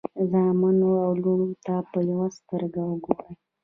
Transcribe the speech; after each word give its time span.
زامنو 0.31 0.89
او 1.05 1.11
لوڼو 1.21 1.47
ته 1.65 1.75
په 1.91 1.99
یوه 2.09 2.27
سترګه 2.37 2.81
وګورئ. 2.87 3.31